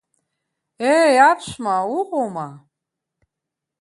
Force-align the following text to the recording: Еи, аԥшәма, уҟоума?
Еи, 0.95 1.15
аԥшәма, 1.29 1.75
уҟоума? 1.97 2.47